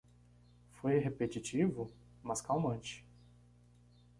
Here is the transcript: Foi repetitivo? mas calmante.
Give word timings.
Foi 0.71 0.97
repetitivo? 0.97 1.93
mas 2.23 2.41
calmante. 2.41 3.05